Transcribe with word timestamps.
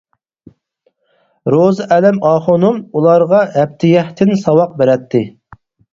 روزى 1.55 1.85
ئەلەم 1.97 2.17
ئاخۇنۇم 2.29 2.79
ئۇلارغا 2.95 3.43
ھەپتىيەكتىن 3.59 4.37
ساۋاق 4.47 4.75
بېرەتتى. 4.81 5.23